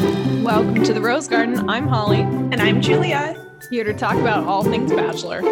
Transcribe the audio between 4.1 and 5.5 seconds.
about all things Bachelor.